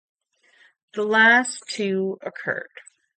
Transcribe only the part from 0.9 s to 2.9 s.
The last two occurred.